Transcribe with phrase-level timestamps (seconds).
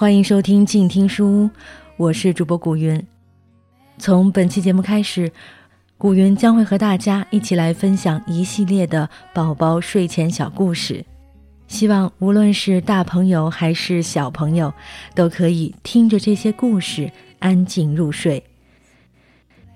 [0.00, 1.50] 欢迎收听静听书屋，
[1.98, 3.06] 我是主播古云。
[3.98, 5.30] 从本期节目开始，
[5.98, 11.04] 古云将会和大家一起来分享一系列的宝宝睡前小故事。
[11.68, 14.72] 希望无论是大朋友还是小朋友，
[15.14, 18.42] 都可以听着这些故事安静入睡。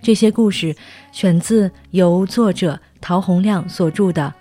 [0.00, 0.74] 这些故事
[1.12, 4.32] 选自由作者陶洪亮所著的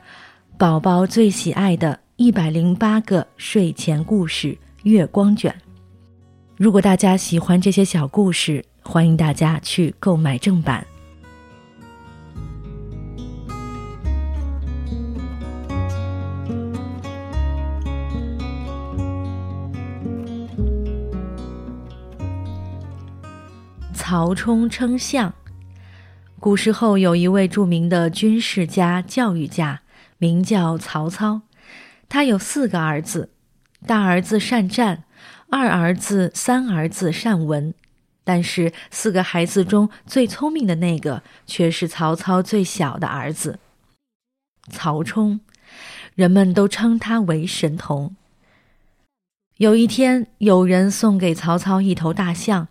[0.57, 5.51] 《宝宝最喜爱的一百零八个睡前故事月光卷》。
[6.57, 10.87] 如果大家喜欢这些小故事，欢迎大家去购买正版。
[23.93, 25.33] 曹冲称象。
[26.39, 29.81] 古时候有一位著名的军事家、教育家，
[30.19, 31.41] 名叫曹操。
[32.07, 33.31] 他有四个儿子，
[33.85, 35.04] 大儿子善战，
[35.55, 37.73] 二儿子、三儿子善文。
[38.25, 43.59] 但是四个孩子中最聪明的那个，却是曹操最小的儿子
[44.69, 45.39] 曹冲。
[46.15, 48.15] 人们都称他为神童。
[49.57, 52.67] 有一天，有人送给曹操一头大象。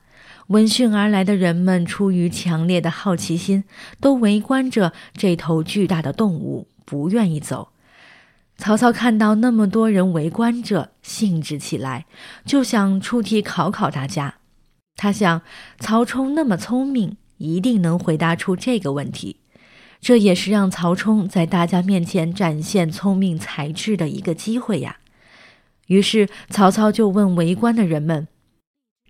[0.49, 3.65] 闻讯而来的人们出于强烈的好奇心，
[3.99, 7.69] 都围观着这头巨大的动物，不愿意走。
[8.57, 12.07] 曹操看到那么多人围观着，兴致起来，
[12.47, 14.37] 就想出题考考大家。
[14.97, 15.43] 他想，
[15.81, 19.41] 曹冲那么聪明，一定能回答出这个问题。
[20.01, 24.99] 这也是让曹冲在大家面前展现聪明才智的一个机会呀。
[25.89, 28.29] 于是，曹操就问围观的人们。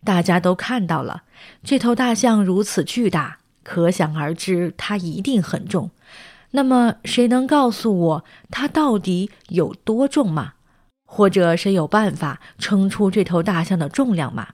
[0.05, 1.25] 大家都看到了，
[1.63, 5.91] 这头大象如此巨大，可想而知它一定很重。
[6.57, 10.55] 那么，谁能告诉我它到底有多重吗？
[11.05, 14.51] 或者谁有办法称出这头大象的重量吗？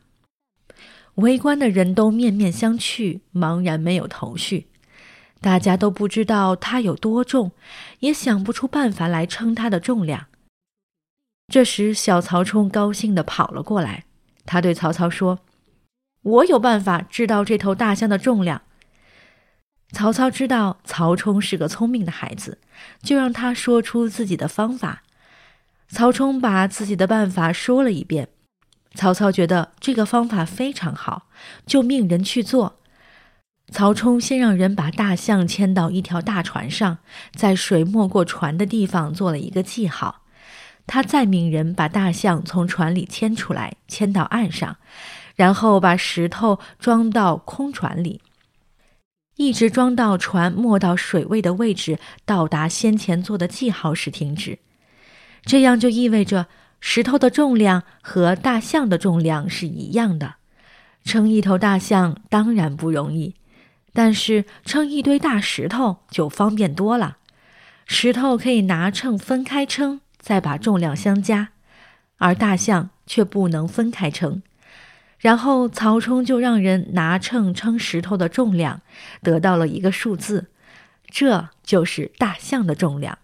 [1.17, 4.69] 围观的人都面面相觑，茫然没有头绪。
[5.43, 7.53] 大家都不知道它有多重，
[7.99, 10.29] 也想不出办法来称它的重量。
[11.49, 14.05] 这时，小曹冲高兴地跑了过来。
[14.47, 15.41] 他对曹操说
[16.23, 18.63] ：“我有办法知道这头大象的重量。”
[19.93, 22.59] 曹操知道曹冲是个聪明的孩子，
[23.03, 25.03] 就让他说出自己的方法。
[25.89, 28.29] 曹冲把自己的办法说了一遍，
[28.95, 31.27] 曹操觉得这个方法非常好，
[31.67, 32.77] 就命人去做。
[33.73, 36.99] 曹冲先让人把大象牵到一条大船上，
[37.35, 40.23] 在水没过船的地方做了一个记号。
[40.87, 44.77] 他再命人把大象从船里牵出来，牵到岸上，
[45.37, 48.21] 然后把石头装到空船里，
[49.41, 54.59] 一直装到船没到水位的位置，到达先前做的记号时停止。
[55.47, 60.35] 这样就意味着石头的重量和大象的重量是一样的。
[61.05, 63.35] 称一头大象当然不容易，
[63.95, 67.17] 但是称一堆大石头就方便多了。
[67.87, 70.03] 石头可以拿秤分开称。
[70.19, 71.53] 再把重量相加，
[72.19, 74.43] 而大象却不能分开称。
[75.21, 78.81] 然后曹冲就让人拿秤称石头的重量，
[79.23, 80.47] 得到了一个数字，
[81.11, 83.19] 这就是大象的重量。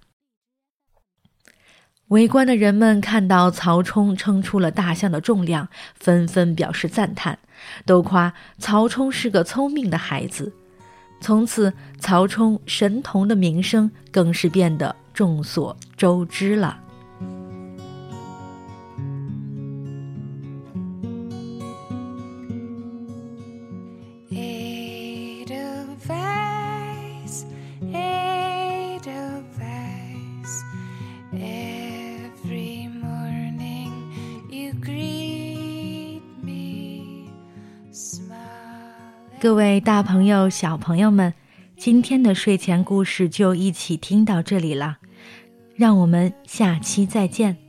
[2.09, 5.69] 围观的人们看到曹冲称出了大象的重量，
[5.99, 7.39] 纷纷表示赞叹，
[7.85, 10.53] 都夸曹冲是个聪明的孩子。
[11.21, 16.79] 从此，曹冲神童的名声更是变得众所周知了。
[39.39, 41.35] 各位大朋友、小朋友们，
[41.77, 44.97] 今天的睡前故事就一起听到这里了，
[45.75, 47.66] 让我们下期再见。